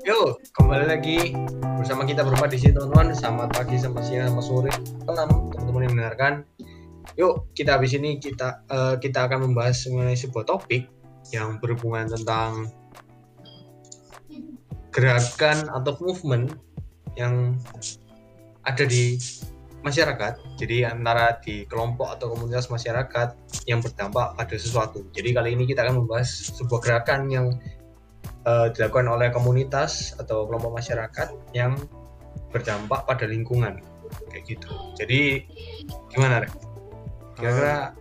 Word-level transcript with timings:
Yuk, 0.00 0.40
kembali 0.56 0.88
lagi 0.88 1.36
bersama 1.76 2.08
kita 2.08 2.24
berempat 2.24 2.56
di 2.56 2.56
sini 2.56 2.72
teman-teman. 2.72 3.12
Selamat 3.12 3.52
pagi, 3.52 3.76
selamat 3.76 4.04
siang, 4.08 4.32
selamat 4.32 4.44
sore, 4.48 4.72
malam 5.04 5.28
teman-teman 5.52 5.82
yang 5.84 5.92
mendengarkan. 5.92 6.32
Yuk, 7.20 7.52
kita 7.52 7.76
habis 7.76 7.92
ini 7.92 8.16
kita 8.16 8.64
eh, 8.64 8.96
kita 8.96 9.28
akan 9.28 9.52
membahas 9.52 9.76
mengenai 9.92 10.16
sebuah 10.16 10.48
topik 10.48 10.88
yang 11.36 11.60
berhubungan 11.60 12.08
tentang 12.08 12.72
gerakan 14.88 15.68
atau 15.68 16.00
movement 16.00 16.56
yang 17.20 17.60
ada 18.64 18.88
di 18.88 19.20
masyarakat. 19.84 20.40
Jadi 20.56 20.88
antara 20.88 21.36
di 21.44 21.68
kelompok 21.68 22.16
atau 22.16 22.32
komunitas 22.32 22.72
masyarakat 22.72 23.36
yang 23.68 23.84
berdampak 23.84 24.32
pada 24.32 24.56
sesuatu. 24.56 25.04
Jadi 25.12 25.36
kali 25.36 25.52
ini 25.52 25.68
kita 25.68 25.84
akan 25.84 26.08
membahas 26.08 26.56
sebuah 26.56 26.80
gerakan 26.80 27.28
yang 27.28 27.52
eh, 28.46 28.66
dilakukan 28.72 29.08
oleh 29.10 29.28
komunitas 29.34 30.14
atau 30.16 30.46
kelompok 30.48 30.80
masyarakat 30.80 31.28
yang 31.56 31.76
berdampak 32.50 33.06
pada 33.06 33.24
lingkungan 33.26 33.78
kayak 34.30 34.44
gitu. 34.46 34.68
Jadi 34.98 35.46
gimana, 36.10 36.42
Rek? 36.44 36.52
Kira-kira 37.38 37.94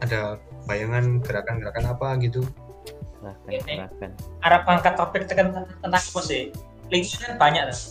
ada 0.00 0.38
bayangan 0.64 1.20
gerakan-gerakan 1.20 1.84
apa 1.90 2.08
gitu? 2.22 2.40
Silahkan, 3.18 3.50
Ini. 3.50 3.74
silahkan. 3.80 4.10
Arab 4.44 4.62
angkat 4.68 4.94
topik 4.94 5.22
tekan 5.26 5.52
tentang 5.80 6.02
apa 6.04 6.20
sih? 6.22 6.52
Lingkungan 6.92 7.34
kan 7.34 7.34
banyak 7.40 7.62
tuh. 7.72 7.82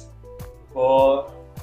Oh, 0.73 1.13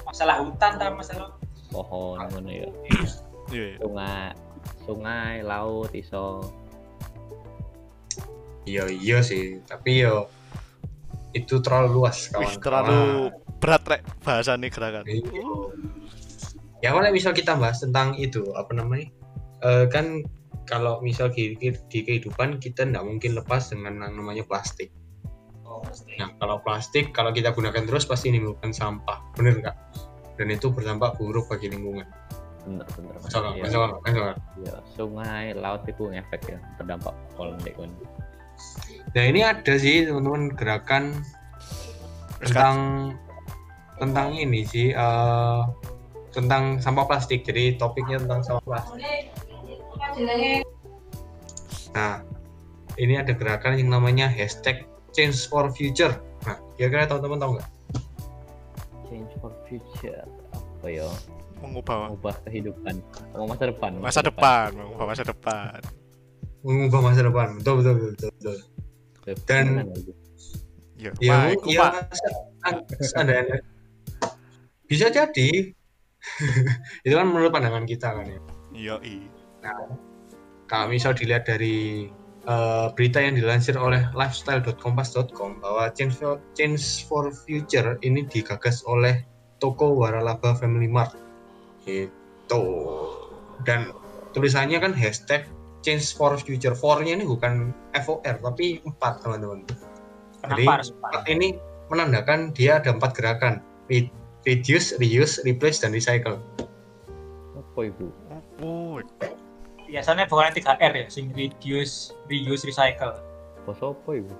masalah 0.07 0.39
hutan 0.39 0.79
tak 0.79 0.95
masalah 0.95 1.35
Pohon 1.71 2.19
ngono 2.35 2.51
ya. 2.51 2.67
Iya, 2.67 3.07
iya. 3.55 3.75
Sungai, 3.79 4.27
sungai, 4.83 5.33
laut 5.39 5.91
iso. 5.95 6.51
Iya 8.65 8.85
iya 8.93 9.17
sih, 9.25 9.57
tapi 9.65 10.05
yo 10.05 10.29
itu 11.31 11.63
terlalu 11.63 12.03
luas 12.03 12.27
Wih, 12.35 12.43
kawan. 12.43 12.59
terlalu 12.59 13.01
berat 13.63 13.83
rek 13.87 14.01
bahasanya 14.21 14.67
gerakan. 14.69 15.03
Iya. 15.07 15.23
Ya 16.81 16.89
kalau 16.97 17.09
misal 17.13 17.31
kita 17.31 17.53
bahas 17.55 17.77
tentang 17.79 18.17
itu 18.17 18.53
apa 18.57 18.73
namanya? 18.73 19.07
Eh, 19.61 19.85
kan 19.89 20.25
kalau 20.65 21.01
misal 21.01 21.29
di, 21.29 21.53
di 21.61 21.99
kehidupan 22.01 22.57
kita 22.57 22.85
tidak 22.85 23.03
mungkin 23.05 23.37
lepas 23.37 23.69
dengan 23.69 24.01
yang 24.01 24.17
namanya 24.17 24.43
plastik. 24.45 24.89
oh. 25.65 25.81
Nah 26.17 26.33
kalau 26.41 26.57
plastik 26.61 27.13
kalau 27.13 27.29
kita 27.33 27.53
gunakan 27.53 27.85
terus 27.85 28.05
pasti 28.05 28.33
menimbulkan 28.33 28.73
sampah, 28.73 29.21
bener 29.37 29.61
nggak? 29.61 29.77
Dan 30.37 30.47
itu 30.49 30.73
berdampak 30.73 31.17
buruk 31.21 31.49
bagi 31.49 31.69
lingkungan. 31.69 32.05
Bener 32.65 32.85
bener. 32.97 33.13
Masuk? 33.17 33.41
Iya, 33.41 33.63
Masuk 33.65 33.81
iya. 34.61 34.75
Sungai, 34.97 35.45
laut 35.57 35.81
itu 35.85 36.03
efek 36.13 36.41
ya 36.49 36.59
berdampak 36.77 37.13
ndek 37.37 37.73
kon. 37.77 37.91
Nah 39.11 39.23
ini 39.27 39.43
ada 39.43 39.73
sih 39.75 40.07
teman-teman 40.07 40.55
gerakan 40.55 41.19
tentang 42.39 42.75
tentang 43.99 44.33
ini 44.33 44.65
sih 44.65 44.95
eh, 44.95 45.61
tentang 46.31 46.79
sampah 46.79 47.05
plastik. 47.05 47.43
Jadi 47.43 47.75
topiknya 47.75 48.23
tentang 48.23 48.41
sampah 48.41 48.63
plastik. 48.63 49.03
Nah, 51.91 52.23
ini 52.95 53.19
ada 53.19 53.35
gerakan 53.35 53.75
yang 53.75 53.91
namanya 53.91 54.31
hashtag 54.31 54.87
Change 55.11 55.51
for 55.51 55.67
Future. 55.75 56.15
Nah, 56.47 56.57
kira-kira 56.79 57.05
teman-teman 57.05 57.37
tahu 57.37 57.51
nggak? 57.59 57.69
Change 59.11 59.31
for 59.43 59.51
future. 59.67 60.23
Apa 60.55 60.87
ya? 60.87 61.07
Mengubah 61.59 62.09
Mengubah 62.09 62.35
kehidupan. 62.47 62.95
Oh, 63.37 63.45
masa 63.45 63.69
depan. 63.69 63.91
masa 64.01 64.19
depan, 64.23 64.73
mengubah 64.73 65.05
masa 65.05 65.23
depan. 65.27 65.79
Mengubah 66.61 66.99
masa 67.01 67.25
depan. 67.25 67.57
Betul, 67.57 67.73
betul, 67.81 67.93
betul, 67.97 68.11
betul. 68.13 68.31
betul. 68.37 69.35
Dan-? 69.49 69.89
Ya, 71.01 71.09
Ya, 71.17 71.57
ya, 71.65 71.81
Pak. 71.81 72.13
ada, 73.17 73.33
ada. 73.41 73.57
Bisa 74.85 75.09
jadi. 75.09 75.73
itu 77.05 77.13
kan 77.17 77.25
menurut 77.25 77.49
pandangan 77.49 77.89
kita 77.89 78.13
kan 78.13 78.29
ya. 78.29 78.41
Iya, 78.69 78.95
i. 79.01 79.25
Kalau 80.69 80.85
misal 80.93 81.17
dilihat 81.17 81.49
dari 81.49 82.05
eh, 82.45 82.87
berita 82.93 83.17
yang 83.17 83.33
dilansir 83.33 83.73
oleh 83.81 84.05
lifestyle.kompas.com 84.13 85.57
bahwa 85.57 85.89
Change 85.97 86.13
for, 86.21 86.37
Change 86.53 87.09
for 87.09 87.33
Future 87.33 87.97
ini 88.05 88.29
digagas 88.29 88.85
oleh 88.85 89.25
toko 89.57 89.97
Waralaba 89.97 90.53
Family 90.53 90.85
Mart. 90.85 91.17
Gitu. 91.81 92.65
Dan 93.65 93.89
tulisannya 94.37 94.77
kan 94.77 94.93
hashtag 94.93 95.49
Change 95.81 96.13
for 96.13 96.37
Future. 96.37 96.77
For-nya 96.77 97.17
ini 97.17 97.25
bukan 97.25 97.73
FOR 98.05 98.21
tapi 98.21 98.81
4 98.85 99.23
teman-teman. 99.25 99.65
Jadi, 100.41 100.65
harus 100.65 100.89
empat? 100.93 101.09
Empat 101.11 101.23
ini 101.29 101.47
menandakan 101.89 102.53
dia 102.53 102.81
ada 102.81 102.93
empat 102.93 103.11
gerakan. 103.17 103.61
Re- 103.89 104.13
Reduce, 104.41 104.97
reuse, 104.97 105.37
replace, 105.45 105.85
dan 105.85 105.93
recycle. 105.93 106.41
Apa 107.53 107.79
ibu? 107.85 108.09
Oh, 108.65 108.97
Biasanya 109.85 110.25
bukan 110.25 110.49
3R 110.49 110.93
ya, 110.97 111.05
sing 111.13 111.29
reduce, 111.37 112.09
reuse, 112.25 112.65
recycle. 112.65 113.21
Bos 113.69 113.77
apa 113.85 114.09
ibu? 114.17 114.33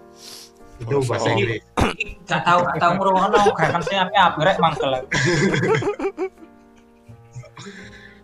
Itu 0.81 1.05
bahasa. 1.05 1.29
Inggris. 1.37 1.61
Gak 2.25 2.41
tahu, 2.41 2.65
gak 2.65 2.81
tahu 2.81 2.91
ngrungokno 2.97 3.37
gerakan 3.53 3.81
saya 3.85 4.09
apa 4.09 4.17
apa 4.33 4.39
rek 4.41 4.57
mangkel. 4.57 4.91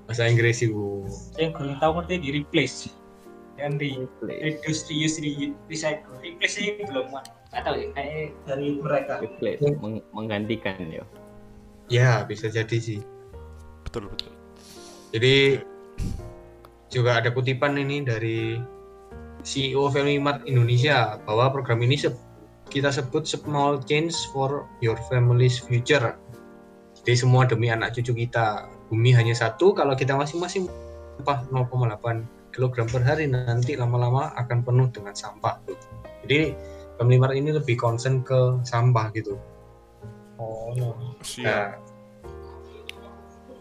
Bahasa 0.10 0.24
Inggris 0.26 0.66
ibu. 0.66 1.06
Sing 1.38 1.54
kurang 1.54 1.78
tahu 1.78 2.02
ngerti 2.02 2.16
di 2.18 2.30
replace. 2.42 2.90
Dan 3.58 3.82
di 3.82 3.98
Replace. 3.98 4.42
reduce, 4.62 4.82
reuse, 4.88 5.18
re- 5.20 5.58
recycle. 5.66 6.14
Replace 6.22 6.56
ini 6.62 6.86
belum 6.86 7.10
Gak 7.48 7.64
tahu 7.64 7.76
ya, 7.80 7.88
kayaknya 7.96 8.24
dari 8.46 8.68
mereka. 8.78 9.14
Replace. 9.18 9.60
Meng- 9.82 10.06
menggantikan 10.14 10.78
ya. 10.88 11.04
Ya, 11.88 12.22
bisa 12.24 12.48
jadi 12.48 12.78
sih. 12.78 13.02
betul 13.88 14.12
betul. 14.12 14.36
Jadi 15.16 15.64
juga 16.92 17.24
ada 17.24 17.32
kutipan 17.32 17.80
ini 17.80 18.04
dari 18.04 18.60
CEO 19.48 19.88
Family 19.88 20.20
Mart 20.20 20.44
Indonesia 20.44 21.16
bahwa 21.24 21.56
program 21.56 21.80
ini 21.80 21.96
se- 21.96 22.12
kita 22.68 22.92
sebut 22.92 23.24
small 23.24 23.80
change 23.88 24.12
for 24.36 24.68
your 24.84 25.00
family's 25.08 25.56
future. 25.56 26.20
Jadi 27.00 27.16
semua 27.16 27.48
demi 27.48 27.72
anak 27.72 27.96
cucu 27.96 28.12
kita. 28.28 28.68
Bumi 28.92 29.16
hanya 29.16 29.32
satu, 29.32 29.72
kalau 29.72 29.96
kita 29.96 30.16
masing-masing 30.20 30.68
sampah 31.20 31.48
0,8 31.48 32.28
kg 32.56 32.76
per 32.88 33.04
hari 33.04 33.30
nanti 33.30 33.76
lama-lama 33.78 34.34
akan 34.40 34.64
penuh 34.64 34.88
dengan 34.90 35.14
sampah. 35.14 35.60
Jadi 36.26 36.54
Family 36.98 37.18
Mart 37.22 37.38
ini 37.38 37.54
lebih 37.54 37.78
concern 37.78 38.26
ke 38.26 38.58
sampah 38.66 39.14
gitu. 39.14 39.38
Oh, 40.38 40.74
Siap. 41.22 41.46
Nah, 41.46 41.70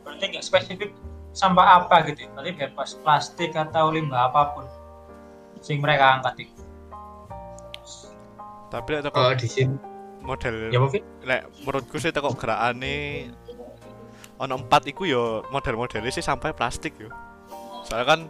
berarti 0.05 0.25
nggak 0.33 0.45
spesifik 0.45 0.91
sampah 1.37 1.85
apa 1.85 2.09
gitu 2.09 2.25
ya? 2.25 2.29
berarti 2.33 2.53
bebas 2.57 2.91
plastik 3.05 3.53
atau 3.53 3.93
limbah 3.93 4.33
apa 4.33 4.57
pun 4.57 4.65
sing 5.61 5.85
mereka 5.85 6.17
angkat 6.17 6.49
itu 6.49 6.63
Tapi 8.73 8.89
lek 8.97 9.03
teko 9.05 9.17
kalau 9.21 9.37
di 9.37 9.49
sini 9.49 9.77
model 10.25 10.73
ya 10.73 10.81
Fit? 10.89 11.05
lek 11.29 11.43
menurutku 11.61 12.01
sih 12.01 12.09
teko 12.09 12.33
gerakane 12.33 13.29
ono 14.41 14.55
empat 14.57 14.89
iku 14.89 15.05
yo 15.05 15.45
model-modelnya 15.53 16.13
sih 16.13 16.25
sampai 16.25 16.53
plastik 16.53 16.97
yo. 17.01 17.09
Soalnya 17.89 18.05
kan 18.05 18.21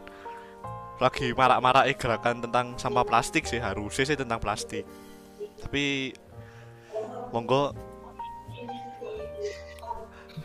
lagi 0.97 1.37
marak-marak 1.37 1.93
gerakan 2.01 2.41
tentang 2.41 2.73
sampah 2.81 3.05
plastik 3.05 3.45
sih 3.45 3.61
harusnya 3.61 4.05
sih 4.09 4.19
tentang 4.19 4.41
plastik. 4.41 4.85
Tapi 5.61 6.17
monggo. 7.33 7.77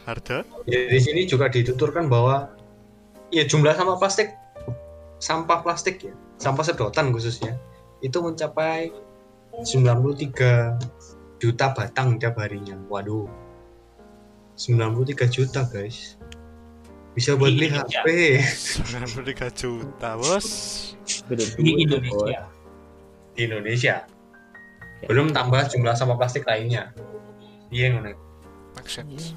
Harda 0.08 0.42
Ya, 0.66 0.88
di 0.88 1.00
sini 1.04 1.28
juga 1.28 1.52
dituturkan 1.52 2.10
bahwa 2.10 2.50
ya 3.30 3.46
jumlah 3.46 3.76
sampah 3.76 4.00
plastik 4.00 4.34
sampah 5.22 5.62
plastik 5.62 6.02
ya 6.02 6.14
sampah 6.42 6.66
sedotan 6.66 7.14
khususnya 7.14 7.60
itu 8.02 8.18
mencapai 8.18 8.90
93 9.62 11.38
juta 11.38 11.76
batang 11.76 12.18
tiap 12.18 12.40
harinya. 12.40 12.80
Waduh. 12.90 13.30
93 14.58 15.28
juta 15.30 15.66
guys 15.70 16.18
bisa 17.12 17.36
buat 17.36 17.52
beli. 17.52 17.68
HP 17.68 18.08
93 18.88 19.52
juta 19.52 20.16
bos? 20.16 20.48
Di 21.60 21.72
Indonesia. 21.84 22.48
Di 23.36 23.42
Indonesia. 23.48 23.96
Belum 25.10 25.34
tambah 25.34 25.66
jumlah 25.68 25.98
sampah 25.98 26.16
plastik 26.16 26.46
lainnya. 26.46 26.94
Iya 27.74 27.96
ngono. 27.98 28.14
Make 28.78 28.90
sense. 28.92 29.36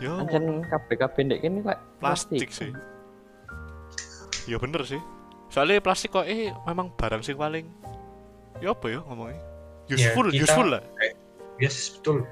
Yo. 0.00 0.24
Kan 0.24 0.64
KPK 0.64 1.02
pendek 1.12 1.40
ini 1.44 1.60
like 1.60 1.82
plastik 2.00 2.48
sih. 2.48 2.72
Ya 4.48 4.56
bener 4.56 4.82
sih. 4.88 5.00
Soalnya 5.52 5.84
plastik 5.84 6.16
kok 6.16 6.24
eh 6.24 6.48
memang 6.64 6.88
barang 6.96 7.20
sing 7.20 7.36
paling 7.36 7.68
ya 8.62 8.72
apa 8.72 8.86
ya 8.88 9.00
ngomongnya? 9.04 9.36
Useful 9.90 10.32
kita- 10.32 10.48
useful 10.48 10.66
lah. 10.72 10.82
Yes 11.60 11.98
betul. 11.98 12.24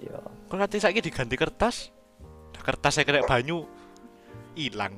Iya. 0.00 0.16
Kok 0.48 0.56
nanti 0.56 0.80
saya 0.80 0.96
diganti 0.96 1.36
kertas? 1.36 1.92
Nah, 2.54 2.62
kertasnya 2.62 3.04
kena 3.04 3.26
banyu 3.26 3.66
hilang. 4.56 4.94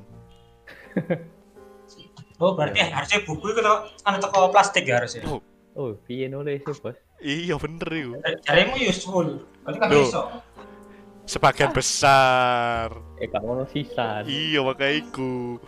oh 2.41 2.53
berarti 2.53 2.79
harusnya 2.85 3.19
buku 3.25 3.45
itu 3.53 3.61
kan 3.61 4.21
toko 4.21 4.49
plastik 4.53 4.85
ya 4.85 5.01
harusnya 5.01 5.25
Oh, 5.25 5.41
Oh, 5.77 5.93
piye 6.09 6.25
nulis 6.25 6.65
sih, 6.65 6.73
Bos? 6.81 6.97
Iya 7.21 7.53
bener 7.61 7.85
itu. 7.93 8.17
Jarimu 8.49 8.81
useful. 8.81 9.45
Berarti 9.61 9.77
kan 9.77 9.89
iso. 9.93 10.21
Sebagian 11.29 11.69
besar. 11.69 12.97
Eh, 13.21 13.29
gak 13.29 13.45
ngono 13.45 13.61
sisan. 13.69 14.25
Iya 14.25 14.65
makanya 14.65 15.05
iku. 15.05 15.61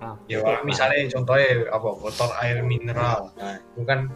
Ah, 0.00 0.16
Ya 0.32 0.64
misalnya 0.64 1.12
contohnya 1.12 1.68
apa 1.68 1.88
botol 1.92 2.30
air 2.40 2.64
mineral. 2.64 3.36
Nah, 3.36 3.60
itu 3.60 3.84
kan 3.84 4.08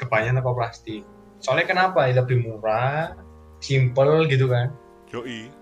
kebanyakan 0.00 0.40
apa 0.40 0.50
plastik. 0.56 1.04
Soalnya 1.44 1.68
kenapa? 1.68 2.08
Ya, 2.08 2.24
Lebih 2.24 2.40
murah, 2.48 3.12
simple 3.60 4.24
gitu 4.32 4.48
kan. 4.48 4.72
Yoi. 5.12 5.52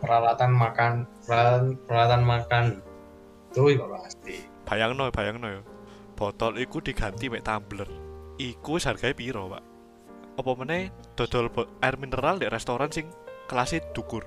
Peralatan 0.00 0.50
makan, 0.56 0.92
peralatan, 1.28 1.64
peralatan 1.84 2.22
makan 2.24 2.64
itu 3.52 3.76
juga 3.76 3.84
plastik. 3.96 4.40
Bayangno, 4.64 5.10
bayangno 5.12 5.46
ya. 5.50 5.62
Botol 6.16 6.56
iku 6.60 6.80
diganti 6.80 7.28
mek 7.28 7.44
tumbler. 7.44 7.88
Iku 8.40 8.80
harganya 8.80 9.16
piro, 9.16 9.52
Pak? 9.52 9.62
Apa 10.40 10.50
meneh 10.56 10.88
dodol 11.16 11.52
bo- 11.52 11.68
air 11.84 12.00
mineral 12.00 12.40
di 12.40 12.48
restoran 12.48 12.88
sing 12.88 13.12
kelasnya 13.44 13.84
dukur. 13.92 14.24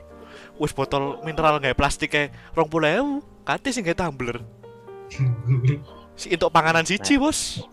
Wis 0.61 0.73
botol 0.73 1.21
mineral 1.25 1.57
nggak 1.57 1.77
plastik 1.77 2.13
kayak 2.13 2.33
rong 2.53 2.69
puluh 2.69 3.21
Kati 3.45 3.73
sing 3.73 3.85
nggak 3.85 3.97
tumbler. 3.97 4.37
Si 6.13 6.29
untuk 6.29 6.53
panganan 6.53 6.85
siji, 6.85 7.17
Bos. 7.17 7.65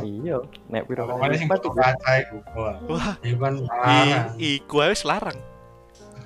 Iya, 0.00 0.40
nek 0.72 0.88
piro 0.88 1.04
Pokoknya 1.04 1.36
sing 1.36 1.44
iku. 1.44 1.68
kaca 1.76 2.12
itu. 2.16 2.36
Wah, 2.56 3.14
itu 3.20 3.36
kan 3.36 3.54
larang. 3.60 4.28
iku 4.40 4.74
wis 4.80 5.04
larang. 5.04 5.36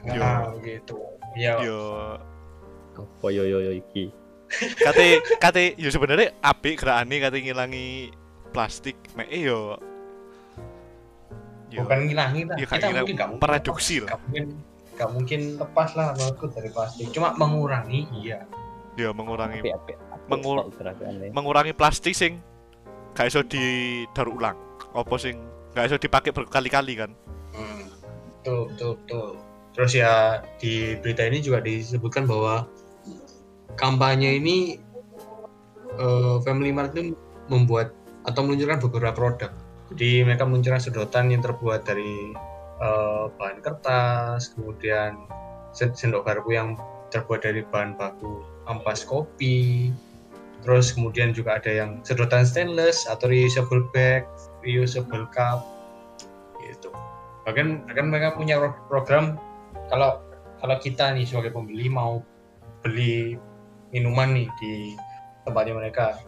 Nah, 0.07 0.53
gitu. 0.61 0.99
Ya, 1.35 1.59
Yo, 1.59 1.81
Apa 2.95 3.27
yo 3.29 3.43
yo 3.43 3.59
yo 3.61 3.73
iki? 3.75 4.13
kate 4.79 5.19
kate 5.41 5.75
yo 5.75 5.89
sebenarnya 5.89 6.31
apik 6.39 6.79
gerakane 6.79 7.19
kate 7.19 7.43
ngilangi 7.43 8.13
plastik 8.53 8.95
mek 9.13 9.27
e 9.27 9.41
yo 9.43 9.75
yo 11.69 11.83
bukan 11.83 12.07
ngilangi 12.07 12.41
lah. 12.47 12.55
Iya, 12.55 12.67
Kita 12.69 12.77
ngilang- 12.79 12.95
mungkin 13.03 13.15
nggak 13.17 13.29
mungkin 13.33 13.43
mereduksi 13.43 13.95
lah. 13.99 14.11
Mungkin 14.21 14.45
nggak 14.95 15.11
mungkin 15.11 15.41
lepas 15.59 15.89
lah 15.99 16.07
menurutku 16.15 16.47
dari 16.49 16.71
plastik. 16.71 17.07
Cuma 17.11 17.35
mengurangi, 17.35 18.07
iya. 18.15 18.47
yo 18.95 19.11
mengurangi 19.11 19.59
Apik 19.59 19.75
apik. 19.75 19.97
Mengur- 20.25 20.71
mengur 20.71 21.35
mengurangi 21.35 21.75
plastik 21.75 22.15
sing 22.15 22.39
gak 23.13 23.27
iso 23.27 23.43
didaur 23.43 24.31
ulang 24.31 24.55
apa 24.91 25.15
sing 25.17 25.35
gak 25.73 25.87
iso 25.87 25.99
dipakai 25.99 26.31
berkali-kali 26.31 26.95
kan 26.95 27.11
Hmm, 27.51 27.91
betul, 28.39 28.71
betul, 28.71 28.93
betul. 28.97 29.29
Terus 29.75 29.93
ya 29.99 30.43
di 30.63 30.95
berita 31.03 31.27
ini 31.27 31.43
juga 31.43 31.59
disebutkan 31.59 32.31
bahwa 32.31 32.71
kampanye 33.75 34.39
ini 34.39 34.79
eh, 35.99 36.37
Family 36.47 36.71
Mart 36.71 36.95
itu 36.95 37.19
membuat 37.51 37.91
atau 38.25 38.41
meluncurkan 38.47 38.81
beberapa 38.81 39.13
produk. 39.13 39.51
Jadi 39.93 40.25
mereka 40.25 40.49
meluncurkan 40.49 40.81
sedotan 40.81 41.29
yang 41.35 41.43
terbuat 41.43 41.85
dari 41.85 42.33
eh, 42.81 43.25
bahan 43.35 43.59
kertas, 43.61 44.55
kemudian 44.55 45.19
sen- 45.75 45.95
sendok 45.95 46.25
garpu 46.25 46.55
yang 46.55 46.79
terbuat 47.11 47.43
dari 47.43 47.67
bahan 47.67 47.99
baku 47.99 48.47
ampas 48.71 49.03
kopi. 49.03 49.91
Terus 50.65 50.97
kemudian 50.97 51.37
juga 51.37 51.61
ada 51.61 51.69
yang 51.69 52.01
sedotan 52.07 52.49
stainless 52.49 53.05
atau 53.05 53.29
reusable 53.29 53.85
bag, 53.93 54.25
reusable 54.65 55.29
cup, 55.29 55.61
gitu 56.65 56.89
bahkan 57.45 57.85
bahkan 57.85 58.07
mereka 58.09 58.29
punya 58.35 58.57
pro- 58.57 58.81
program 58.89 59.37
kalau 59.95 60.19
kalau 60.59 60.77
kita 60.83 61.15
nih 61.15 61.23
sebagai 61.23 61.55
pembeli 61.55 61.87
mau 61.87 62.19
beli 62.83 63.39
minuman 63.95 64.35
nih 64.35 64.51
di 64.59 64.99
tempatnya 65.47 65.79
mereka 65.79 66.19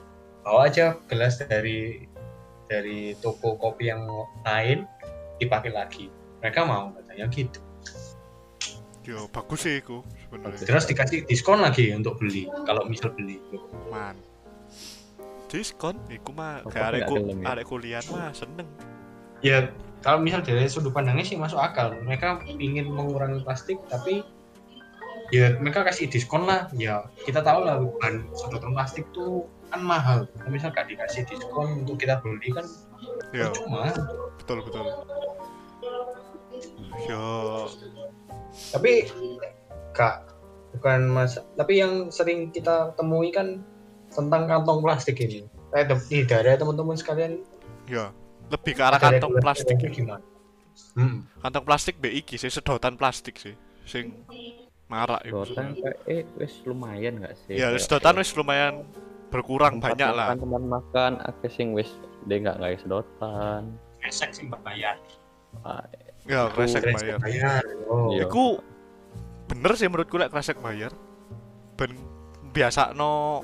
bawa 0.46 0.70
aja 0.70 0.94
gelas 1.10 1.42
dari 1.42 2.06
dari 2.70 3.18
toko 3.18 3.58
kopi 3.58 3.90
yang 3.90 4.06
lain 4.46 4.86
dipakai 5.42 5.74
lagi. 5.74 6.06
Mereka 6.38 6.62
mau 6.62 6.94
katanya 6.94 7.26
gitu. 7.34 7.58
Yo 9.02 9.26
bagus 9.34 9.66
sih 9.66 9.82
iku 9.82 10.06
sebenarnya. 10.26 10.62
Terus 10.62 10.86
dikasih 10.86 11.26
diskon 11.26 11.58
lagi 11.58 11.90
untuk 11.90 12.22
beli 12.22 12.46
kalau 12.70 12.86
misal 12.86 13.10
beli. 13.18 13.42
Man. 13.90 14.14
Diskon? 15.50 15.98
Iku 16.06 16.30
mah 16.34 16.62
kayak 16.70 17.06
gelem 17.06 17.42
ya? 17.42 17.54
arek 17.54 17.66
kuliah 17.66 18.02
mah 18.14 18.30
seneng. 18.30 18.66
Ya 19.42 19.70
kalau 20.06 20.22
misal 20.22 20.38
dari 20.38 20.70
sudut 20.70 20.94
pandangnya 20.94 21.26
sih 21.26 21.34
masuk 21.34 21.58
akal. 21.58 21.90
Mereka 22.06 22.46
ingin 22.46 22.94
mengurangi 22.94 23.42
plastik 23.42 23.74
tapi 23.90 24.22
ya 25.34 25.58
mereka 25.58 25.82
kasih 25.82 26.06
diskon 26.06 26.46
lah. 26.46 26.70
Ya 26.78 27.10
kita 27.26 27.42
tahu 27.42 27.66
lah 27.66 27.82
bahan 27.82 28.22
sedotan 28.38 28.70
plastik 28.70 29.02
tuh 29.10 29.50
kan 29.74 29.82
mahal. 29.82 30.30
Kalau 30.38 30.54
misal 30.54 30.70
gak 30.70 30.86
dikasih 30.86 31.26
diskon 31.26 31.82
untuk 31.82 31.98
kita 31.98 32.22
beli 32.22 32.54
kan 32.54 32.62
yo 33.34 33.50
cuma 33.50 33.90
betul 34.38 34.62
betul. 34.62 34.86
Yo 37.10 37.26
tapi 38.70 39.10
kak 39.90 40.22
bukan 40.78 41.10
mas 41.10 41.34
tapi 41.58 41.82
yang 41.82 42.14
sering 42.14 42.54
kita 42.54 42.94
temui 42.94 43.34
kan 43.34 43.58
tentang 44.14 44.46
kantong 44.46 44.86
plastik 44.86 45.18
ini. 45.18 45.50
Eh 45.74 45.82
tidak 45.82 46.46
ada 46.46 46.62
teman-teman 46.62 46.94
sekalian 46.94 47.42
yo 47.90 48.14
lebih 48.46 48.72
ke 48.74 48.82
arah 48.82 48.98
kantong 48.98 49.32
plastik 49.38 49.76
itu 49.76 50.02
gimana 50.02 50.22
hmm. 50.94 51.42
kantong 51.42 51.64
plastik 51.64 51.96
BIK 51.98 52.38
sih 52.38 52.50
sedotan 52.50 52.94
plastik 52.94 53.36
sih 53.36 53.54
sing 53.86 54.14
marak 54.86 55.22
iku 55.26 55.42
Sedotan 55.42 55.74
kayak 55.74 55.96
eh 56.06 56.22
wis 56.38 56.62
lumayan 56.62 57.18
gak 57.18 57.34
sih? 57.42 57.58
ya 57.58 57.74
Kayak- 57.74 57.82
sedotan 57.82 58.14
wis 58.18 58.30
lumayan 58.34 58.74
berkurang 59.26 59.82
tempat 59.82 59.98
banyak 59.98 60.10
lah 60.14 60.26
makan, 60.30 60.38
Teman 60.38 60.64
makan 60.70 61.12
akeh 61.26 61.50
sing 61.50 61.74
wis 61.74 61.90
dia 62.26 62.38
nggak 62.38 62.56
nggak 62.58 62.78
sedotan. 62.82 63.74
Esek 64.02 64.30
sih 64.30 64.46
bayar. 64.46 64.94
Ah, 65.62 65.82
ya 66.26 66.46
kresek 66.50 66.86
Kresek 66.86 66.94
bayar 66.94 67.18
bayar. 67.18 67.62
oh 67.90 68.14
Iya. 68.14 68.30
Iku 68.30 68.62
bener 69.46 69.74
sih 69.74 69.90
menurutku 69.90 70.14
lek 70.14 70.30
kresek 70.30 70.62
bayar. 70.62 70.94
Ben 71.74 71.90
biasa 72.54 72.94
no 72.94 73.42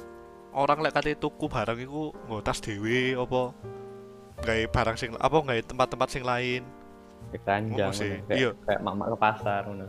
orang 0.54 0.78
lek 0.82 0.94
kate 0.94 1.18
tuku 1.18 1.50
barang 1.50 1.78
iku 1.78 2.14
nggo 2.14 2.38
tas 2.40 2.62
dhewe 2.62 3.18
apa 3.18 3.50
gawe 4.42 4.62
barang 4.68 4.96
sing 4.96 5.10
apa 5.16 5.32
gawe 5.34 5.60
tempat-tempat 5.62 6.08
sing 6.08 6.22
lain. 6.22 6.62
kayak 7.24 7.42
keranjang 7.42 7.88
Oh, 7.88 7.94
sih. 7.94 8.10
ngono. 8.12 8.26
kayak, 8.26 8.36
Iya. 8.36 8.50
kayak 8.66 8.80
mak-mak 8.82 9.06
ke 9.08 9.16
pasar 9.16 9.62
ngono. 9.64 9.86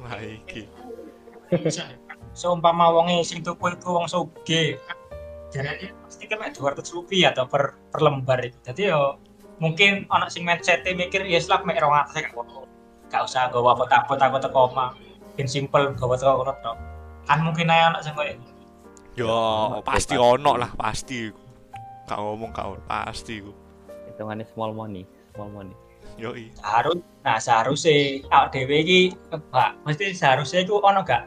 Nah 0.00 0.18
iki. 0.18 0.62
Seumpama 2.32 2.88
wonge 2.88 3.22
sing 3.22 3.38
tuku 3.40 3.70
iku 3.70 3.88
wong 3.92 4.06
sugih. 4.06 4.78
Jarane 5.50 5.90
pasti 6.00 6.24
kan 6.24 6.38
200 6.46 6.54
rupiah 6.90 7.30
atau 7.30 7.44
per, 7.44 7.74
per 7.90 8.00
lembar 8.00 8.38
itu. 8.40 8.54
Jadi 8.62 8.88
yo 8.88 9.18
mungkin 9.58 10.06
anak 10.08 10.30
sing 10.30 10.42
mindset 10.42 10.86
mikir 10.86 11.22
ya 11.22 11.38
selak 11.38 11.62
mek 11.62 11.76
200 11.76 12.14
gak 12.16 12.32
apa-apa. 12.32 12.60
Gak 13.10 13.22
usah 13.26 13.50
gawa 13.50 13.74
apa-apa 13.74 14.14
takut 14.16 14.40
teko 14.40 14.70
omah. 14.70 14.94
Bin 15.34 15.46
simple 15.46 15.90
gawa 15.92 16.14
teko 16.14 16.40
kono 16.40 16.54
tok. 16.56 16.76
Kan 17.26 17.42
mungkin 17.42 17.66
ae 17.68 17.82
anak 17.84 18.00
sing 18.00 18.14
koyo 18.14 18.34
Yo 19.12 19.26
Ya, 19.26 19.82
pasti 19.82 20.14
pasti. 20.14 20.16
ono 20.16 20.52
lah 20.54 20.70
pasti. 20.72 21.18
Iku. 22.10 22.14
Gak 22.14 22.20
ngomong 22.20 22.50
ono 22.50 22.82
pasti 22.90 23.38
iku. 23.38 23.52
Hitungannya 24.10 24.46
small 24.50 24.74
money, 24.74 25.06
small 25.34 25.50
money. 25.54 25.74
Yoi. 26.18 26.52
harus 26.60 27.00
nah 27.24 27.38
seharusnya 27.40 28.20
awak 28.28 28.52
dhewe 28.52 28.82
iki 28.82 29.00
Pak, 29.30 29.78
mesti 29.88 30.12
seharusnya 30.12 30.66
itu 30.66 30.76
ono 30.76 31.00
gak 31.06 31.24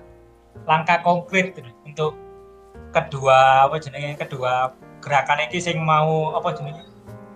langkah 0.69 1.01
konkret 1.01 1.55
gitu, 1.57 1.71
untuk 1.87 2.13
kedua 2.93 3.65
apa 3.65 3.81
jenenge 3.81 4.21
kedua 4.21 4.75
gerakan 5.01 5.49
iki 5.49 5.57
sing 5.57 5.81
mau 5.81 6.35
apa 6.37 6.53
jenenge 6.53 6.85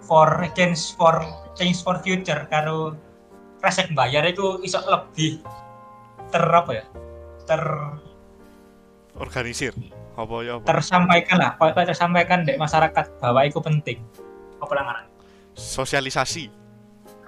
for 0.06 0.30
against 0.46 0.94
for 1.00 1.18
change 1.58 1.82
for 1.82 1.98
future 2.06 2.46
karo 2.52 2.94
resek 3.66 3.90
bayar 3.98 4.22
itu 4.28 4.62
iso 4.62 4.78
lebih 4.86 5.42
ter 6.30 6.44
apa 6.46 6.72
ya 6.84 6.86
ter 7.50 7.64
Organisir. 9.18 9.74
Apa 10.18 10.36
ya 10.42 10.58
apa? 10.58 10.66
tersampaikan 10.66 11.38
lah 11.38 11.54
pokoknya 11.62 11.94
tersampaikan 11.94 12.42
di 12.42 12.58
masyarakat 12.58 13.06
bahwa 13.22 13.46
itu 13.46 13.62
penting. 13.62 14.02
Apa 14.58 14.74
langaran 14.74 15.06
Sosialisasi. 15.54 16.50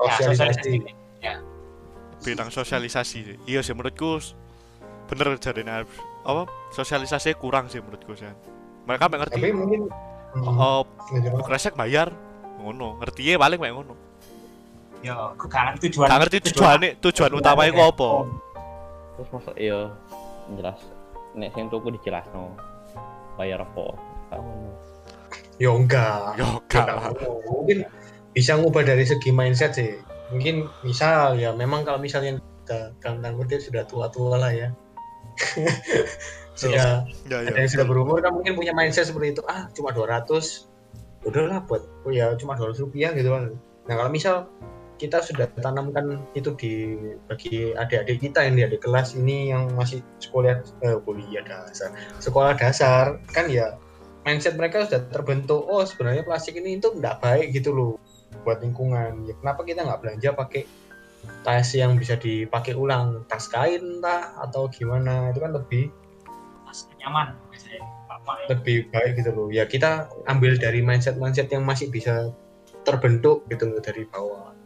ya 0.02 0.14
sosialisasi. 0.18 0.74
sosialisasi. 1.22 1.34
Bidang 2.26 2.50
sosialisasi. 2.50 3.20
sih. 3.26 3.36
Iya 3.46 3.62
sih 3.62 3.78
menurutku 3.78 4.18
bener 5.10 5.42
jadi 5.42 5.66
apa 6.26 6.46
sosialisasi 6.74 7.34
kurang 7.38 7.70
sih 7.70 7.82
menurutku 7.82 8.18
sih. 8.18 8.30
Mereka 8.86 9.06
mek 9.10 9.18
ngerti. 9.26 9.38
Tapi 9.38 9.50
mungkin 9.54 9.82
hmm, 10.34 10.46
oh, 10.46 10.82
lanjut. 11.14 11.46
kresek 11.46 11.74
bayar. 11.78 12.10
Ngono 12.60 13.00
ngerti 13.02 13.22
ya 13.24 13.38
paling 13.38 13.58
kayak 13.62 13.76
ngono. 13.78 13.96
Ya 15.00 15.16
gak 15.38 15.64
ngerti 15.74 15.96
tujuan 15.96 16.08
gak 16.12 16.20
ngerti 16.28 16.38
tujuan 16.52 16.80
tujuan 17.00 17.32
utama 17.38 17.70
itu 17.70 17.80
apa? 17.80 18.10
Terus 19.16 19.30
masuk 19.32 19.56
iya 19.56 19.94
jelas. 20.58 20.80
Nek 21.38 21.54
sing 21.56 21.70
tuku 21.72 21.94
dijelasno 21.96 22.69
bayar 23.40 23.64
apa. 23.64 23.96
Ngono. 24.36 24.76
ya 25.60 25.72
enggak. 25.72 26.36
Yo 26.36 26.44
Ya, 26.44 26.48
gak 26.68 26.84
nggak 26.84 26.96
lah 27.00 27.12
mau. 27.16 27.40
mungkin 27.64 27.88
bisa 28.36 28.60
ngubah 28.60 28.84
dari 28.84 29.08
segi 29.08 29.32
mindset 29.32 29.72
sih. 29.80 29.96
Mungkin 30.36 30.68
misal 30.84 31.40
ya 31.40 31.56
memang 31.56 31.88
kalau 31.88 31.98
misalnya 32.04 32.38
kita 32.64 32.92
tanda 33.00 33.32
kutip 33.32 33.64
sudah 33.64 33.88
tua-tua 33.88 34.36
lah 34.36 34.52
ya. 34.52 34.70
Sudah 36.54 37.08
ya 37.24 37.40
ada 37.40 37.56
ya 37.56 37.64
yang 37.64 37.72
sudah 37.72 37.88
berumur 37.88 38.20
kan 38.20 38.36
mungkin 38.36 38.60
punya 38.60 38.76
mindset 38.76 39.08
seperti 39.08 39.40
itu. 39.40 39.42
Ah 39.48 39.72
cuma 39.72 39.96
200 39.96 40.28
udahlah 41.28 41.64
buat 41.68 41.84
oh 42.08 42.12
ya 42.12 42.32
cuma 42.36 42.60
200 42.60 42.84
rupiah 42.84 43.12
gitu 43.16 43.32
kan. 43.32 43.56
Nah 43.88 43.94
kalau 43.96 44.12
misal 44.12 44.48
kita 45.00 45.24
sudah 45.24 45.48
tanamkan 45.64 46.20
itu 46.36 46.52
di 46.60 47.00
bagi 47.32 47.72
adik-adik 47.72 48.20
kita 48.20 48.44
yang 48.44 48.60
di 48.60 48.64
adik 48.68 48.84
kelas 48.84 49.16
ini 49.16 49.56
yang 49.56 49.72
masih 49.80 50.04
sekolah 50.20 50.60
eh, 50.84 51.00
kuliah 51.08 51.42
dasar. 51.48 51.96
Sekolah 52.20 52.60
dasar 52.60 53.24
kan 53.32 53.48
ya 53.48 53.80
mindset 54.28 54.60
mereka 54.60 54.84
sudah 54.86 55.08
terbentuk 55.08 55.64
oh 55.64 55.88
sebenarnya 55.88 56.28
plastik 56.28 56.60
ini 56.60 56.76
itu 56.78 56.92
nggak 56.92 57.24
baik 57.24 57.56
gitu 57.56 57.72
loh 57.72 57.94
buat 58.44 58.60
lingkungan. 58.60 59.24
Ya 59.24 59.34
kenapa 59.40 59.64
kita 59.64 59.88
nggak 59.88 60.00
belanja 60.04 60.30
pakai 60.36 60.68
tas 61.48 61.72
yang 61.72 61.96
bisa 61.96 62.20
dipakai 62.20 62.76
ulang? 62.76 63.24
Tas 63.32 63.48
kain 63.48 63.80
entah 63.80 64.36
atau 64.44 64.68
gimana? 64.68 65.32
Itu 65.32 65.40
kan 65.40 65.56
lebih 65.56 65.88
Mas, 66.68 66.86
nyaman 67.02 67.34
ya. 67.56 67.82
lebih 68.52 68.92
baik 68.92 69.18
gitu 69.24 69.32
loh. 69.32 69.48
Ya 69.48 69.64
kita 69.64 70.12
ambil 70.28 70.60
dari 70.60 70.84
mindset 70.84 71.16
mindset 71.16 71.48
yang 71.50 71.64
masih 71.64 71.88
bisa 71.88 72.36
terbentuk 72.84 73.48
gitu 73.48 73.66
loh 73.72 73.82
dari 73.82 74.04
bawah 74.06 74.59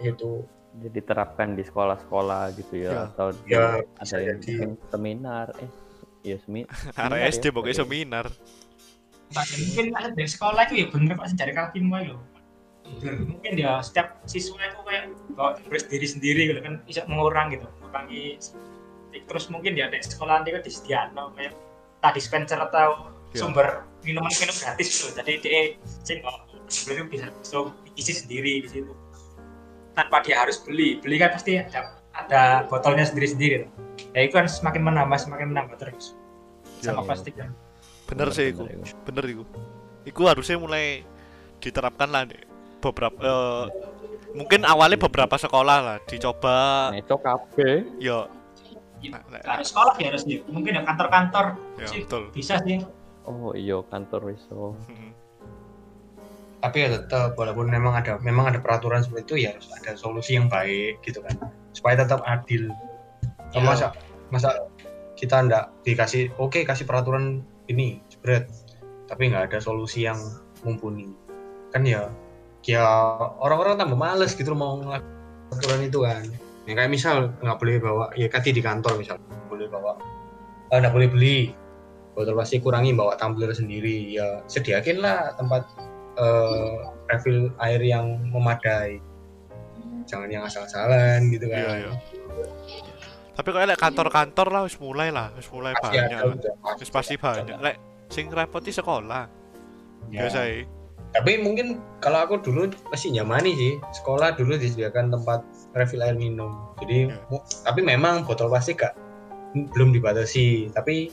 Gitu 0.00 0.44
jadi 0.78 1.00
terapkan 1.02 1.58
di 1.58 1.66
sekolah-sekolah 1.66 2.54
gitu 2.54 2.74
ya, 2.78 2.90
Ya. 2.92 3.02
atau 3.10 3.34
di- 3.34 3.50
Ya, 3.50 3.82
ada 3.98 4.16
yang 4.20 4.38
jadi. 4.38 4.52
mungkin 4.62 4.70
seminar 4.86 5.46
eh 5.58 5.70
iya 6.22 6.36
semi 6.38 6.62
SD 7.34 7.44
ya, 7.44 7.50
pokoknya 7.50 7.74
berarti. 7.74 7.82
seminar. 7.82 8.26
Mungkin 9.28 9.86
ada 9.92 10.08
dari 10.12 10.30
sekolah 10.30 10.60
itu 10.64 10.74
ya 10.76 10.86
bener 10.88 11.14
pak 11.14 11.28
wae 11.90 12.04
loh 12.08 12.20
Bener. 12.88 13.20
mungkin 13.20 13.52
ya 13.54 13.84
setiap 13.84 14.16
siswa 14.24 14.56
itu 14.56 14.80
kayak 14.80 15.04
bawa 15.36 15.60
tulis 15.60 15.84
diri 15.84 16.06
sendiri 16.06 16.42
gitu 16.48 16.60
kan 16.62 16.80
bisa 16.84 17.04
mengurang 17.04 17.52
gitu 17.52 17.68
mengurangi 17.82 18.40
terus 19.28 19.44
mungkin 19.52 19.76
ya 19.76 19.92
di 19.92 20.00
sekolah 20.00 20.40
nanti 20.40 20.56
kan 20.56 20.62
disediakan 20.64 21.12
kayak 21.34 21.52
tadi 21.98 22.16
dispenser 22.16 22.56
atau 22.56 23.12
Ya. 23.28 23.44
sumber 23.44 23.84
minuman 24.00 24.32
minum 24.32 24.56
gratis 24.56 24.88
gitu 24.88 25.12
jadi 25.12 25.32
dia 25.36 25.60
sing 26.00 26.24
itu 26.64 27.04
bisa 27.04 27.28
so, 27.44 27.76
isi 27.92 28.16
sendiri 28.16 28.64
di 28.64 28.68
situ 28.70 28.88
tanpa 29.98 30.22
dia 30.22 30.38
harus 30.38 30.62
beli. 30.62 31.02
Beli 31.02 31.18
kan 31.18 31.34
pasti 31.34 31.58
ada, 31.58 31.80
ada 32.14 32.42
botolnya 32.64 33.02
sendiri 33.02 33.26
sendiri 33.26 33.56
ya 34.14 34.20
itu 34.22 34.32
kan 34.32 34.46
semakin 34.46 34.82
menambah 34.84 35.18
semakin 35.18 35.46
menambah 35.50 35.76
terus. 35.76 36.14
Sama 36.78 37.02
Ya. 37.02 37.06
plastik 37.10 37.34
kan. 37.34 37.50
Bener 38.06 38.30
sih 38.30 38.54
iku. 38.54 38.64
bener, 39.04 39.24
iku. 39.26 39.44
Iku 40.06 40.22
harusnya 40.24 40.56
mulai 40.56 41.02
diterapkan 41.58 42.08
lah 42.08 42.24
di 42.24 42.38
beberapa 42.78 43.18
eh, 43.18 43.64
mungkin 44.32 44.62
awalnya 44.62 44.96
beberapa 44.96 45.34
sekolah 45.34 45.78
lah 45.82 45.96
dicoba. 46.06 46.88
Neco 46.94 47.18
kabeh. 47.18 47.82
Ya 47.98 48.30
Ya, 48.98 49.14
Nah, 49.14 49.22
nah, 49.30 49.54
harus 49.54 49.70
sekolah 49.70 49.94
ya 49.94 50.10
harus 50.10 50.26
ya. 50.26 50.42
mungkin 50.50 50.74
ya 50.74 50.82
kantor-kantor. 50.82 51.54
Ya 51.78 51.86
sih 51.86 52.02
betul. 52.02 52.34
bisa 52.34 52.58
sih. 52.66 52.82
Oh 53.22 53.54
iya 53.54 53.78
kantor 53.84 54.34
iso 54.34 54.74
Mhm. 54.90 55.07
Tapi 56.58 56.82
ya 56.82 56.88
tetap 56.90 57.38
walaupun 57.38 57.70
memang 57.70 57.94
ada 57.94 58.18
memang 58.18 58.50
ada 58.50 58.58
peraturan 58.58 59.06
seperti 59.06 59.22
itu 59.30 59.34
ya 59.46 59.54
harus 59.54 59.70
ada 59.78 59.94
solusi 59.94 60.34
yang 60.34 60.50
baik 60.50 60.98
gitu 61.06 61.22
kan. 61.22 61.38
Supaya 61.70 62.02
tetap 62.02 62.22
adil. 62.26 62.70
Ya. 63.56 63.64
masa 63.64 63.96
masa 64.28 64.68
kita 65.16 65.40
ndak 65.40 65.72
dikasih 65.80 66.28
oke 66.36 66.60
kasih 66.68 66.84
peraturan 66.84 67.40
ini 67.72 68.04
spread 68.12 68.44
tapi 69.08 69.32
nggak 69.32 69.54
ada 69.54 69.58
solusi 69.62 70.04
yang 70.04 70.18
mumpuni. 70.66 71.14
Kan 71.70 71.86
ya 71.86 72.10
ya 72.66 72.84
orang-orang 73.38 73.78
tambah 73.78 73.96
males 73.96 74.34
gitu 74.34 74.52
mau 74.52 74.82
ngelakuin 74.82 75.14
peraturan 75.54 75.80
itu 75.86 75.98
kan. 76.02 76.24
Ya 76.66 76.72
kayak 76.74 76.90
misal 76.90 77.14
nggak 77.38 77.58
boleh 77.62 77.76
bawa 77.78 78.04
ya 78.18 78.26
kati 78.26 78.50
di 78.50 78.60
kantor 78.60 78.98
misal 78.98 79.16
boleh 79.46 79.70
bawa 79.70 79.94
eh, 80.74 80.78
nggak 80.82 80.92
boleh 80.92 81.08
beli. 81.08 81.40
Botol 82.18 82.34
plastik 82.34 82.66
kurangi 82.66 82.90
bawa 82.98 83.14
tumbler 83.14 83.54
sendiri. 83.54 84.10
Ya 84.10 84.42
sediakin 84.50 84.98
lah 84.98 85.38
tempat 85.38 85.87
eh, 86.18 86.76
refill 87.08 87.48
air 87.62 87.80
yang 87.80 88.18
memadai 88.28 88.98
jangan 90.04 90.28
yang 90.28 90.42
asal-asalan 90.44 91.28
gitu 91.30 91.46
kan 91.48 91.60
Iya, 91.62 91.72
iya. 91.84 91.92
Tapi 93.38 93.54
kok 93.54 93.62
lek 93.62 93.78
kantor-kantor 93.78 94.46
lah 94.50 94.60
wis 94.66 94.74
mulai 94.82 95.14
lah, 95.14 95.30
wis 95.38 95.46
mulai 95.54 95.70
Pasti 95.78 95.94
banyak. 95.94 96.18
Wis 96.82 96.90
pasti 96.90 97.14
banyak. 97.14 97.56
Lek 97.62 97.76
sing 98.10 98.26
repoti 98.34 98.74
sekolah. 98.74 99.30
Ya. 100.10 100.26
Biasa 100.26 100.40
ya. 100.48 100.64
tapi 101.08 101.40
mungkin 101.40 101.80
kalau 102.04 102.20
aku 102.20 102.36
dulu 102.36 102.68
masih 102.92 103.08
nyamani 103.16 103.56
sih 103.56 103.72
sekolah 103.96 104.36
dulu 104.36 104.60
disediakan 104.60 105.08
tempat 105.08 105.40
refill 105.72 106.04
air 106.04 106.12
minum 106.12 106.52
jadi 106.84 107.08
Ya. 107.08 107.16
tapi 107.64 107.80
memang 107.80 108.28
botol 108.28 108.52
plastik 108.52 108.84
gak 108.84 108.92
belum 109.72 109.96
dibatasi 109.96 110.68
tapi 110.76 111.08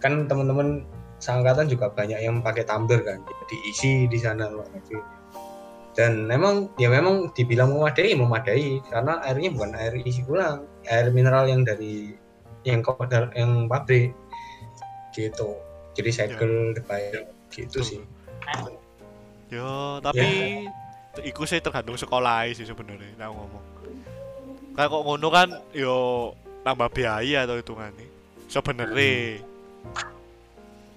kan 0.00 0.24
teman-teman 0.24 0.88
seangkatan 1.18 1.70
juga 1.70 1.90
banyak 1.92 2.20
yang 2.20 2.42
pakai 2.44 2.66
tumbler 2.66 3.00
kan 3.04 3.22
diisi 3.48 4.06
di 4.10 4.18
sana 4.18 4.50
loh 4.50 4.66
refill. 4.72 5.02
dan 5.94 6.26
memang 6.26 6.74
ya 6.74 6.90
memang 6.90 7.30
dibilang 7.38 7.70
memadai 7.70 8.18
memadai 8.18 8.82
karena 8.90 9.22
airnya 9.22 9.54
bukan 9.54 9.78
air 9.78 9.94
isi 10.02 10.26
ulang 10.26 10.66
air 10.90 11.06
mineral 11.14 11.46
yang 11.46 11.62
dari 11.62 12.18
yang 12.66 12.82
kok 12.82 12.98
yang 13.38 13.70
pabrik 13.70 14.10
gitu 15.14 15.54
jadi 15.94 16.10
cycle 16.10 16.74
terbaik 16.74 17.30
gitu 17.54 17.78
Betul. 17.78 17.86
sih 17.86 18.02
Yo, 19.54 20.02
tapi 20.02 20.26
iku 21.22 21.46
sih 21.46 21.62
tergantung 21.62 21.94
sekolah 21.94 22.48
sih 22.50 22.66
sebenarnya 22.66 23.14
nah 23.14 23.30
ngomong. 23.30 23.64
Kayak 24.74 24.90
kok 24.90 25.02
ngono 25.06 25.28
kan 25.30 25.48
yo 25.70 25.96
nambah 26.66 26.90
biaya 26.90 27.46
atau 27.46 27.54
hitungannya. 27.54 28.08
Sebenarnya. 28.50 29.38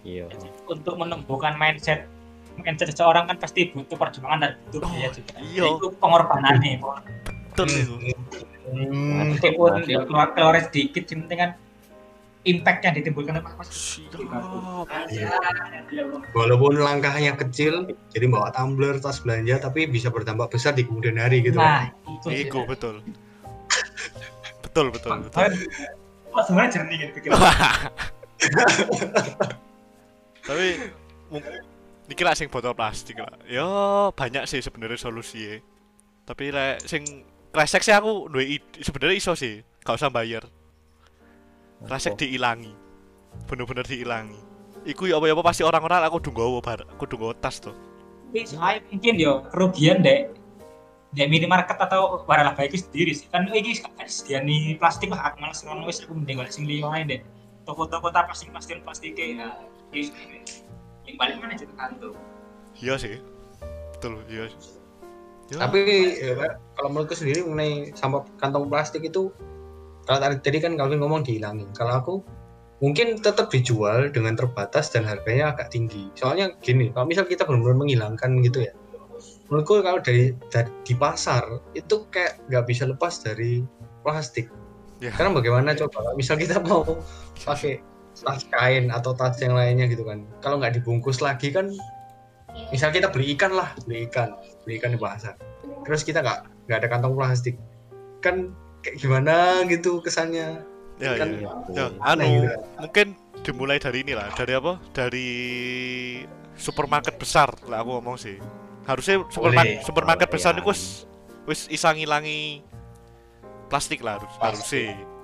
Iya 0.07 0.25
untuk 0.65 0.95
menumbuhkan 0.95 1.59
mindset 1.59 2.07
mindset 2.55 2.89
seseorang 2.89 3.27
kan 3.27 3.35
pasti 3.35 3.67
butuh 3.69 3.99
perjuangan 3.99 4.39
dan 4.39 4.51
butuh 4.71 4.87
Oh, 4.87 4.89
biaya 4.89 5.11
juga 5.11 5.35
iya. 5.43 5.67
itu 5.67 5.87
pengorbanan 5.99 6.55
nih 6.57 6.79
Betul 7.51 7.67
itu. 7.73 7.95
Hmm, 8.67 9.33
meskipun 9.33 9.81
Berarti- 9.81 9.91
ya 9.91 9.99
keluar 10.05 10.27
keluar 10.31 10.55
sedikit 10.61 11.03
yang 11.07 11.25
penting 11.25 11.39
kan 11.41 11.51
impact 12.47 12.79
yang 12.79 12.93
ditimbulkan 12.95 13.43
apa 13.43 13.49
pasti 13.59 14.07
Siap. 14.07 15.35
walaupun 16.31 16.79
langkahnya 16.79 17.35
kecil 17.35 17.91
jadi 18.07 18.25
bawa 18.27 18.55
tumbler 18.55 18.95
tas 18.97 19.19
belanja 19.19 19.59
tapi 19.59 19.83
bisa 19.83 20.07
berdampak 20.07 20.47
besar 20.49 20.71
di 20.71 20.87
kemudian 20.87 21.19
hari 21.19 21.43
gitu 21.43 21.59
nah 21.59 21.91
itu 22.07 22.27
sih. 22.31 22.47
Iku 22.47 22.63
betul. 22.63 23.03
betul 24.63 24.85
betul 24.93 25.11
betul. 25.25 25.39
Kan, 25.43 25.51
oh, 26.31 26.43
sebenarnya 26.45 26.71
jernih 26.79 26.97
gitu 27.03 27.11
pikiran. 27.19 27.39
Tapi 30.47 30.67
mungkin 31.27 31.59
dikira 32.07 32.31
sing 32.31 32.47
botol 32.47 32.71
plastik 32.71 33.19
lah. 33.19 33.35
Yo 33.45 33.67
banyak 34.15 34.47
sih 34.47 34.63
sebenarnya 34.63 34.95
solusi 34.95 35.59
Tapi 36.23 36.51
lek 36.51 36.87
sing 36.87 37.03
kresek 37.51 37.83
sih 37.83 37.95
aku 37.95 38.31
duwe 38.31 38.59
sebenarnya 38.79 39.15
iso 39.15 39.35
sih, 39.35 39.63
gak 39.83 39.99
usah 39.99 40.11
bayar. 40.11 40.47
Kresek 41.83 42.19
diilangi. 42.19 42.71
Bener-bener 43.47 43.87
diilangi. 43.87 44.39
Iku 44.87 45.07
ya 45.07 45.19
apa-apa 45.19 45.51
pasti 45.51 45.67
orang-orang 45.67 46.07
aku 46.07 46.23
dunggowo 46.23 46.63
bar, 46.63 46.83
aku 46.87 47.03
dunggowo 47.07 47.35
tas 47.35 47.59
tuh. 47.59 47.75
Tapi 48.31 48.43
soalnya 48.43 48.83
mungkin 48.91 49.15
yo 49.19 49.33
kerugian 49.51 50.03
dek 50.03 50.31
dek 51.15 51.27
minimarket 51.31 51.79
atau 51.79 52.23
warala 52.27 52.51
baik 52.51 52.75
itu 52.75 52.83
sendiri 52.83 53.11
sih 53.15 53.27
kan 53.31 53.47
ini 53.47 53.79
disediani 53.79 54.75
plastik 54.75 55.07
lah 55.07 55.31
aku 55.31 55.39
malas 55.39 55.63
ngono 55.63 55.87
wis 55.87 56.03
aku 56.03 56.11
mending 56.11 56.43
sing 56.51 56.67
liya 56.67 56.91
ae 56.91 57.03
dek 57.07 57.21
toko-toko 57.63 58.11
tak 58.11 58.27
plastik 58.27 58.51
plastik 58.51 58.83
plastik 58.83 59.15
ya 59.15 59.25
ya, 59.31 59.47
yang 59.93 61.15
balik 61.15 61.35
mana 61.39 61.55
kantor 61.55 62.13
Iya 62.77 62.93
sih. 63.01 63.17
Betul, 63.97 64.21
iya. 64.29 64.45
Ya, 65.49 65.57
tapi 65.63 65.81
ya, 66.21 66.59
kalau 66.77 66.89
menurutku 66.93 67.17
sendiri 67.17 67.41
mengenai 67.41 67.95
sampah 67.97 68.27
kantong 68.37 68.69
plastik 68.69 69.01
itu 69.01 69.33
kalau 70.05 70.19
tadi 70.21 70.37
tadi 70.43 70.57
kan 70.61 70.77
Calvin 70.77 71.01
ngomong 71.01 71.25
dihilangin. 71.25 71.71
Kalau 71.73 71.93
aku 71.97 72.13
mungkin 72.83 73.17
tetap 73.17 73.49
dijual 73.49 74.13
dengan 74.13 74.37
terbatas 74.37 74.93
dan 74.93 75.09
harganya 75.09 75.55
agak 75.55 75.73
tinggi. 75.73 76.13
Soalnya 76.13 76.53
gini 76.61 76.93
kalau 76.93 77.09
misal 77.09 77.25
kita 77.25 77.47
benar-benar 77.49 77.81
menghilangkan 77.81 78.29
gitu 78.45 78.69
ya 78.69 78.73
menurutku 79.47 79.79
kalau 79.79 79.99
dari, 80.03 80.35
dari 80.51 80.71
di 80.83 80.93
pasar 80.95 81.43
itu 81.71 82.03
kayak 82.11 82.43
nggak 82.51 82.65
bisa 82.67 82.83
lepas 82.87 83.23
dari 83.23 83.63
plastik. 84.03 84.51
Ya. 84.97 85.13
karena 85.13 85.37
bagaimana 85.37 85.77
coba? 85.77 86.09
Kalau 86.09 86.13
misal 86.17 86.41
kita 86.41 86.57
mau 86.65 86.81
pakai 87.45 87.85
tas 88.25 88.43
kain 88.49 88.89
atau 88.89 89.13
tas 89.13 89.37
yang 89.37 89.53
lainnya 89.53 89.85
gitu 89.85 90.01
kan 90.01 90.25
kalau 90.41 90.57
nggak 90.57 90.79
dibungkus 90.81 91.21
lagi 91.21 91.53
kan 91.53 91.69
misal 92.73 92.89
kita 92.89 93.11
beli 93.13 93.37
ikan 93.37 93.53
lah 93.53 93.69
beli 93.85 94.09
ikan 94.09 94.33
beli 94.65 94.81
ikan 94.81 94.95
di 94.95 94.99
pasar 94.99 95.37
terus 95.85 96.01
kita 96.01 96.25
nggak 96.25 96.39
nggak 96.65 96.77
ada 96.81 96.87
kantong 96.89 97.13
plastik 97.13 97.55
kan 98.19 98.51
kayak 98.81 98.97
gimana 98.97 99.61
gitu 99.69 100.01
kesannya 100.01 100.65
ya, 100.97 101.13
kan 101.17 101.29
ya. 101.37 101.51
Ya, 101.69 101.85
anu 102.01 102.01
Aneh 102.01 102.27
gitu 102.33 102.47
kan. 102.49 102.59
mungkin 102.81 103.07
dimulai 103.45 103.77
dari 103.77 104.01
ini 104.03 104.11
lah, 104.17 104.27
dari 104.33 104.57
apa? 104.57 104.81
Dari 104.91 105.29
supermarket 106.57 107.15
besar 107.15 107.53
lah 107.69 107.79
aku 107.85 107.95
ngomong 108.01 108.17
sih. 108.17 108.35
Harusnya 108.83 109.23
supermarket 109.29 109.77
Boleh. 109.79 109.85
supermarket 109.85 110.27
besar 110.27 110.51
Iya. 110.57 110.59
itu 110.59 110.67
wis 110.67 110.83
wis 111.45 111.61
isa 111.69 111.93
ngilangi 111.93 112.65
plastik 113.69 114.01
lah 114.01 114.17
harus 114.19 114.31
Plastik. 114.35 114.89
harusnya. 114.91 115.16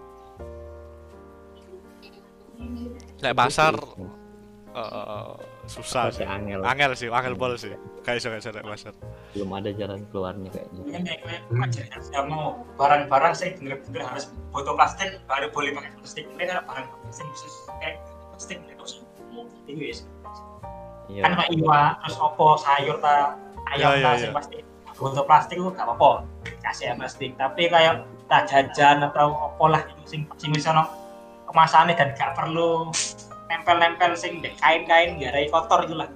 Lek 3.24 3.34
pasar 3.38 3.76
eh, 4.74 5.34
susah 5.70 6.12
sih 6.12 6.26
angel. 6.28 6.60
angel 6.66 6.92
sih 6.98 7.08
angel 7.08 7.36
pol 7.40 7.56
sih 7.56 7.72
gak 8.04 8.20
iso 8.20 8.28
iso 8.36 8.52
Nek, 8.52 8.66
master 8.68 8.94
Belum 9.34 9.50
ada 9.56 9.72
jalan 9.74 10.04
keluarnya 10.12 10.50
kayaknya. 10.54 10.82
Mungkin 10.84 11.02
kayak 11.08 12.04
saya 12.04 12.22
mau 12.28 12.62
barang-barang 12.78 13.34
sih 13.34 13.50
bener-bener 13.58 14.04
harus 14.06 14.30
botol 14.54 14.78
plastik 14.78 15.18
baru 15.26 15.50
boleh 15.50 15.74
pakai 15.74 15.90
plastik. 15.98 16.26
Ini 16.38 16.44
kan 16.46 16.58
barang 16.70 16.86
plastik 17.02 17.26
khusus 17.34 17.54
kayak 17.82 17.98
plastik 18.30 18.58
itu 18.70 18.86
sih. 18.86 19.02
Itu 19.66 19.82
ya. 19.82 19.96
Iya. 21.10 21.22
Kan 21.26 21.32
kayak 21.40 21.52
iwa 21.58 21.80
terus 22.06 22.18
opo 22.22 22.48
sayur 22.62 22.98
ta 23.02 23.34
ayam 23.74 23.98
Ya, 23.98 23.98
ya, 23.98 24.06
ta 24.06 24.12
ya. 24.14 24.22
sing 24.22 24.32
pasti 24.36 24.58
botol 24.94 25.26
plastik 25.26 25.58
itu 25.58 25.70
gak 25.74 25.88
apa-apa 25.90 26.28
kasih 26.62 26.94
yang 26.94 26.98
plastik. 27.02 27.32
Tapi 27.40 27.64
kayak 27.74 28.06
tak 28.30 28.52
jajan 28.52 29.02
atau 29.02 29.34
opo 29.34 29.66
lah 29.72 29.82
itu 29.82 30.04
sing 30.06 30.22
sing 30.38 30.54
bisa 30.54 30.76
no 30.78 30.86
kemasannya 31.54 31.94
dan 31.94 32.18
gak 32.18 32.34
perlu 32.34 32.90
nempel-nempel 33.48 34.18
sing 34.18 34.42
dek 34.42 34.58
kain-kain 34.58 35.22
garai 35.22 35.46
kotor 35.48 35.86
itu 35.86 35.94
lah. 35.94 36.10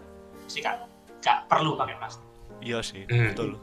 Sih 0.49 0.65
gak 0.65 0.89
gak 1.21 1.45
perlu 1.45 1.77
pakai 1.77 1.95
plastik. 2.01 2.25
iya 2.57 2.81
sih 2.81 3.05
Hmm. 3.05 3.31
betul 3.31 3.53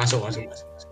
masuk 0.00 0.24
masuk 0.24 0.48
masuk, 0.48 0.66
masuk. 0.74 0.90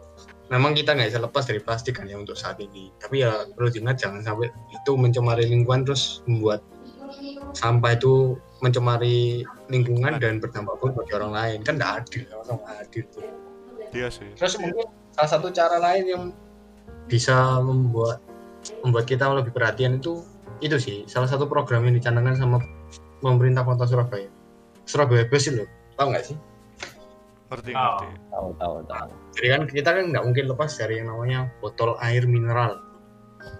memang 0.52 0.76
kita 0.76 0.92
nggak 0.92 1.08
bisa 1.10 1.20
lepas 1.24 1.44
dari 1.48 1.60
plastik 1.64 1.96
kan 1.96 2.04
ya 2.06 2.20
untuk 2.20 2.36
saat 2.36 2.60
ini 2.60 2.92
tapi 3.00 3.24
ya 3.24 3.48
perlu 3.56 3.72
diingat 3.72 3.98
jangan 3.98 4.20
sampai 4.20 4.52
itu 4.68 4.92
mencemari 4.94 5.48
lingkungan 5.48 5.82
terus 5.88 6.20
membuat 6.28 6.60
sampah 7.56 7.96
itu 7.96 8.36
mencemari 8.60 9.42
lingkungan 9.72 10.20
dan 10.20 10.38
berdampak 10.38 10.76
buruk 10.78 11.02
bagi 11.02 11.12
orang 11.16 11.32
lain 11.32 11.58
kan 11.64 11.80
nggak 11.80 11.92
adil 12.04 12.22
sama 12.44 12.62
adil 12.78 13.04
tuh 13.10 13.24
iya 13.96 14.06
sih 14.12 14.28
terus 14.36 14.60
mungkin 14.60 14.86
salah 15.16 15.30
satu 15.32 15.48
cara 15.50 15.80
lain 15.80 16.04
yang 16.04 16.22
bisa 17.08 17.58
membuat 17.64 18.20
membuat 18.86 19.10
kita 19.10 19.26
lebih 19.32 19.50
perhatian 19.54 19.98
itu 19.98 20.22
itu 20.62 20.76
sih 20.78 20.96
salah 21.10 21.26
satu 21.26 21.50
program 21.50 21.82
yang 21.86 21.98
dicanangkan 21.98 22.38
sama 22.38 22.56
pemerintah 23.18 23.66
kota 23.66 23.86
Surabaya. 23.86 24.30
Surabaya 24.86 25.26
Bersih 25.26 25.62
loh 25.62 25.68
tahu 25.98 26.14
nggak 26.14 26.24
sih? 26.26 26.36
Ngerti 27.50 27.70
Oh. 27.74 27.80
ngerti. 27.80 28.06
Tahu 28.32 28.48
tahu 28.56 28.74
tahu. 28.88 29.10
jadi 29.32 29.46
kan 29.56 29.62
kita 29.68 29.90
kan 29.96 30.04
nggak 30.12 30.24
mungkin 30.24 30.44
lepas 30.52 30.70
dari 30.76 31.00
yang 31.00 31.08
namanya 31.08 31.48
botol 31.64 31.96
air 32.04 32.24
mineral 32.28 32.80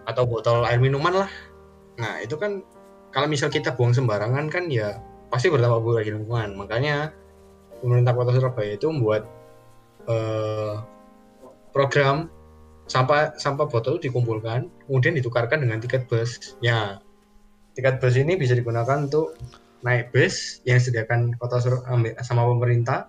atau 0.06 0.22
botol 0.28 0.62
air 0.68 0.78
minuman 0.78 1.26
lah. 1.26 1.30
Nah 1.98 2.22
itu 2.22 2.36
kan 2.38 2.62
kalau 3.12 3.28
misal 3.28 3.52
kita 3.52 3.74
buang 3.76 3.92
sembarangan 3.92 4.48
kan 4.48 4.68
ya 4.72 5.00
pasti 5.28 5.48
berdampak 5.48 5.80
buruk 5.80 6.04
bagi 6.04 6.12
lingkungan. 6.12 6.56
Makanya 6.56 7.12
pemerintah 7.80 8.12
kota 8.14 8.30
Surabaya 8.36 8.76
itu 8.76 8.86
membuat 8.88 9.26
eh, 10.06 10.74
program 11.72 12.28
sampah 12.90 13.36
sampah 13.38 13.66
botol 13.70 13.96
dikumpulkan 14.02 14.66
kemudian 14.86 15.14
ditukarkan 15.16 15.62
dengan 15.62 15.78
tiket 15.78 16.06
bus 16.10 16.58
ya 16.64 16.98
tiket 17.78 18.02
bus 18.02 18.18
ini 18.18 18.34
bisa 18.36 18.52
digunakan 18.58 19.06
untuk 19.06 19.38
naik 19.82 20.10
bus 20.14 20.60
yang 20.68 20.78
disediakan 20.78 21.34
kota 21.38 21.62
sama 22.22 22.42
pemerintah 22.46 23.06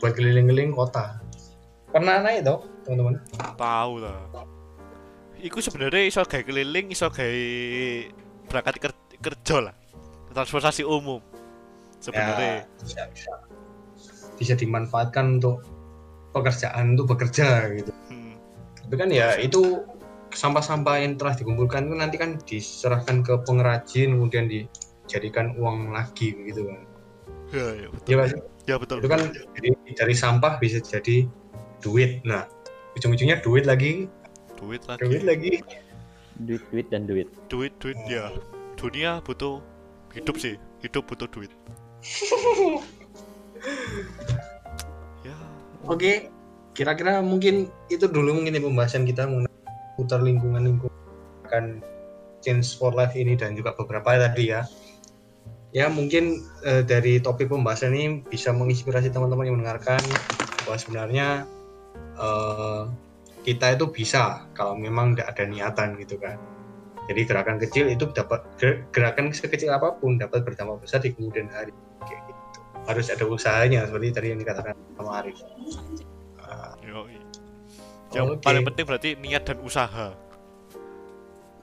buat 0.00 0.12
keliling-keliling 0.16 0.72
kota 0.72 1.20
pernah 1.90 2.20
naik 2.20 2.44
toh 2.44 2.68
teman-teman 2.84 3.20
tahu 3.56 4.02
lah 4.02 4.20
Iku 5.44 5.60
sebenarnya 5.60 6.08
iso 6.08 6.24
gawe 6.24 6.40
keliling, 6.40 6.88
iso 6.88 7.12
gawe 7.12 7.44
berangkat 8.48 8.80
ker- 8.80 9.12
kerja 9.20 9.56
lah. 9.60 9.76
Transportasi 10.32 10.88
umum. 10.88 11.20
Sebenarnya. 12.00 12.64
Ya, 12.64 12.80
bisa, 12.80 13.02
bisa. 13.12 13.32
bisa 14.40 14.54
dimanfaatkan 14.56 15.36
untuk 15.36 15.60
pekerjaan 16.32 16.96
untuk 16.96 17.12
bekerja 17.12 17.70
gitu 17.76 17.92
Hmm. 18.08 18.23
Tapi 18.84 18.94
kan 19.00 19.08
ya 19.10 19.38
itu 19.40 19.82
sampah-sampah 20.34 20.98
yang 21.00 21.14
telah 21.16 21.32
dikumpulkan 21.38 21.86
itu 21.88 21.94
nanti 21.96 22.16
kan 22.18 22.36
diserahkan 22.42 23.22
ke 23.22 23.38
pengrajin 23.46 24.18
kemudian 24.18 24.50
dijadikan 24.50 25.54
uang 25.58 25.92
lagi 25.94 26.34
gitu 26.48 26.66
kan 26.68 26.80
Ya, 27.54 27.70
ya, 27.70 27.86
betul. 27.86 28.18
ya? 28.18 28.26
Ya 28.66 28.76
betul. 28.82 28.98
itu 28.98 29.06
kan 29.06 29.20
dari, 29.54 29.70
dari 29.94 30.14
sampah 30.16 30.58
bisa 30.58 30.82
jadi 30.82 31.28
duit 31.78 32.18
nah 32.26 32.50
ujung-ujungnya 32.98 33.38
duit 33.46 33.62
lagi 33.68 34.10
duit 34.58 34.82
lagi. 34.90 35.06
duit 35.06 35.22
lagi 35.22 35.52
Duit 36.42 36.62
duit 36.74 36.90
dan 36.90 37.06
duit. 37.06 37.30
Duit, 37.46 37.70
duit 37.78 37.94
ya. 38.10 38.26
Dunia 38.74 39.22
butuh 39.22 39.62
hidup 40.10 40.34
sih. 40.34 40.58
Hidup 40.82 41.06
butuh 41.06 41.30
duit. 41.30 41.46
ya, 45.28 45.36
Oke, 45.86 46.26
kira-kira 46.74 47.22
mungkin 47.22 47.70
itu 47.86 48.10
dulu 48.10 48.34
mungkin 48.34 48.58
ya 48.58 48.62
pembahasan 48.62 49.06
kita 49.06 49.30
mengenai 49.30 49.54
putar 49.94 50.20
lingkungan 50.20 50.62
lingkungan 50.74 51.64
change 52.42 52.76
for 52.76 52.90
life 52.92 53.14
ini 53.14 53.38
dan 53.38 53.54
juga 53.54 53.72
beberapa 53.78 54.18
tadi 54.18 54.52
ya. 54.52 54.66
Ya 55.74 55.90
mungkin 55.90 56.38
eh, 56.66 56.82
dari 56.86 57.18
topik 57.18 57.50
pembahasan 57.50 57.94
ini 57.94 58.22
bisa 58.26 58.54
menginspirasi 58.54 59.10
teman-teman 59.10 59.46
yang 59.46 59.56
mendengarkan 59.58 60.02
bahwa 60.66 60.76
sebenarnya 60.78 61.28
eh, 62.18 62.82
kita 63.46 63.74
itu 63.78 63.90
bisa 63.90 64.50
kalau 64.54 64.74
memang 64.74 65.14
tidak 65.14 65.34
ada 65.34 65.44
niatan 65.46 65.88
gitu 65.98 66.18
kan. 66.18 66.38
Jadi 67.04 67.20
gerakan 67.28 67.58
kecil 67.60 67.86
itu 67.92 68.08
dapat 68.10 68.40
ger- 68.56 68.86
gerakan 68.88 69.30
sekecil 69.30 69.68
apa 69.74 69.92
pun 69.98 70.16
dapat 70.16 70.46
berdampak 70.46 70.82
besar 70.82 71.02
di 71.02 71.12
kemudian 71.12 71.50
hari. 71.52 71.74
Kayak 72.06 72.22
gitu. 72.28 72.40
Harus 72.84 73.06
ada 73.12 73.24
usahanya 73.26 73.84
seperti 73.84 74.14
tadi 74.14 74.26
yang 74.32 74.40
dikatakan 74.40 74.74
sama 74.96 75.20
Arif. 75.20 75.36
Yoi. 76.84 77.16
Yang 78.14 78.26
Oke. 78.38 78.42
paling 78.44 78.62
penting 78.62 78.84
berarti 78.86 79.10
niat 79.18 79.42
dan 79.42 79.58
usaha. 79.64 80.14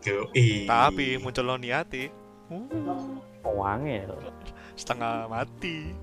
Yoi. 0.01 0.65
Tapi 0.65 1.21
muncul 1.21 1.45
lo 1.45 1.55
niati, 1.55 2.09
Uangnya 3.41 4.11
setengah 4.75 5.29
mati. 5.29 5.93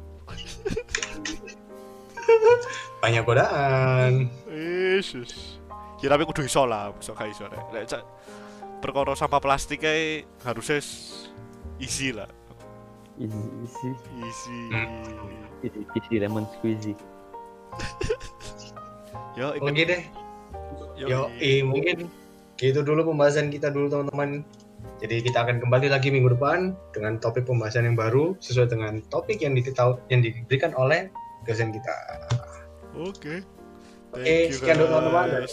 banyak 3.00 3.22
godaan. 3.24 4.28
Yesus. 4.48 5.58
Ya 5.98 6.14
tapi 6.14 6.22
kudu 6.24 6.46
iso 6.46 6.62
lah, 6.62 6.94
iso 6.94 7.12
gak 7.12 7.30
iso 7.30 7.44
rek. 7.50 7.64
Lek 7.74 7.84
cak 7.90 8.02
perkara 8.78 9.18
sampah 9.18 9.42
plastik 9.42 9.82
kae 9.82 10.22
harusnya 10.46 10.78
easy 11.82 12.14
lah. 12.14 12.30
isi 13.18 13.34
isi 13.66 13.90
Easy. 14.22 14.58
Isi, 15.66 15.80
isi 15.98 16.14
lemon 16.22 16.46
squeezy. 16.54 16.94
Yo, 19.38 19.54
Oke 19.54 19.86
deh. 19.86 20.02
yo, 20.98 21.06
Yo, 21.06 21.20
mungkin 21.62 22.10
gitu 22.58 22.82
dulu 22.82 23.14
pembahasan 23.14 23.54
kita 23.54 23.70
dulu 23.70 23.86
teman-teman. 23.86 24.42
Jadi 24.98 25.22
kita 25.22 25.46
akan 25.46 25.62
kembali 25.62 25.94
lagi 25.94 26.10
minggu 26.10 26.34
depan 26.34 26.74
dengan 26.90 27.22
topik 27.22 27.46
pembahasan 27.46 27.86
yang 27.86 27.94
baru 27.94 28.34
sesuai 28.42 28.66
dengan 28.66 28.98
topik 29.14 29.38
yang 29.38 29.54
diketahui 29.54 30.02
yang 30.10 30.26
diberikan 30.26 30.74
oleh 30.74 31.06
dosen 31.46 31.70
kita. 31.70 31.94
Oke. 32.98 33.46
Oke, 34.10 34.50
sekian 34.50 34.82
dulu, 34.82 34.90
teman-teman. 34.90 35.46